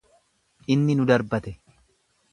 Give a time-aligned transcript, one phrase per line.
[0.67, 1.57] Inni nu darbate.